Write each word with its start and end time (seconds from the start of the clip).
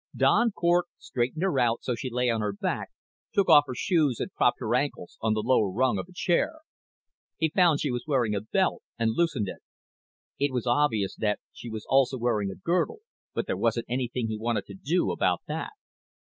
Don 0.15 0.49
Cort 0.51 0.87
straightened 0.97 1.43
her 1.43 1.59
out 1.59 1.83
so 1.83 1.93
she 1.93 2.09
lay 2.09 2.27
on 2.31 2.41
her 2.41 2.53
back, 2.53 2.89
took 3.33 3.47
off 3.49 3.65
her 3.67 3.75
shoes 3.75 4.19
and 4.19 4.33
propped 4.33 4.59
her 4.59 4.73
ankles 4.73 5.19
on 5.21 5.35
the 5.35 5.43
lower 5.45 5.69
rung 5.69 5.99
of 5.99 6.07
a 6.09 6.11
chair. 6.11 6.61
He 7.37 7.49
found 7.51 7.81
she 7.81 7.91
was 7.91 8.05
wearing 8.07 8.33
a 8.33 8.41
belt 8.41 8.81
and 8.97 9.11
loosened 9.13 9.47
it. 9.47 9.61
It 10.39 10.51
was 10.51 10.65
obvious 10.65 11.15
that 11.17 11.39
she 11.53 11.69
was 11.69 11.85
also 11.87 12.17
wearing 12.17 12.49
a 12.49 12.55
girdle 12.55 13.01
but 13.35 13.45
there 13.45 13.55
wasn't 13.55 13.85
anything 13.87 14.25
he 14.27 14.39
wanted 14.39 14.65
to 14.65 14.73
do 14.73 15.11
about 15.11 15.41
that. 15.47 15.69